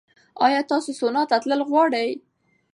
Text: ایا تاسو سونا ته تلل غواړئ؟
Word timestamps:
ایا 0.45 0.61
تاسو 0.71 0.89
سونا 0.99 1.21
ته 1.29 1.35
تلل 1.43 1.61
غواړئ؟ 1.69 2.09